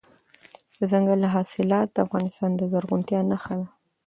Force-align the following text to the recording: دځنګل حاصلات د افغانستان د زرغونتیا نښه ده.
دځنګل 0.79 1.21
حاصلات 1.33 1.87
د 1.91 1.97
افغانستان 2.05 2.51
د 2.55 2.61
زرغونتیا 2.71 3.19
نښه 3.29 3.55
ده. 3.59 3.67